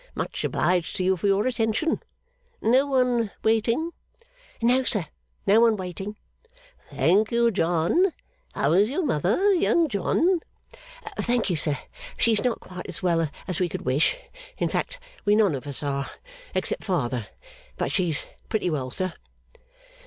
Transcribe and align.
Much 0.15 0.43
obliged 0.43 0.95
to 0.95 1.03
you 1.03 1.15
for 1.15 1.27
your 1.27 1.45
attention. 1.45 2.01
No 2.59 2.87
one 2.87 3.29
waiting?' 3.43 3.91
'No, 4.59 4.81
sir, 4.81 5.05
no 5.45 5.59
one 5.61 5.77
waiting.' 5.77 6.17
'Thank 6.89 7.31
you, 7.31 7.51
John. 7.51 8.11
How 8.53 8.73
is 8.73 8.89
your 8.89 9.05
mother, 9.05 9.53
Young 9.53 9.87
John?' 9.87 10.39
'Thank 11.19 11.51
you, 11.51 11.55
sir, 11.55 11.77
she's 12.17 12.43
not 12.43 12.59
quite 12.59 12.87
as 12.87 13.03
well 13.03 13.29
as 13.47 13.59
we 13.59 13.69
could 13.69 13.83
wish 13.83 14.17
in 14.57 14.69
fact, 14.69 14.97
we 15.23 15.35
none 15.35 15.53
of 15.53 15.67
us 15.67 15.83
are, 15.83 16.09
except 16.55 16.83
father 16.83 17.27
but 17.77 17.91
she's 17.91 18.25
pretty 18.49 18.71
well, 18.71 18.89
sir. 18.89 19.13